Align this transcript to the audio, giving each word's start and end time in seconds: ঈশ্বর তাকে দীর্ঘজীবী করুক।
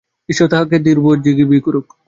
ঈশ্বর 0.29 0.47
তাকে 0.47 0.77
দীর্ঘজীবী 0.79 1.59
করুক। 1.61 1.87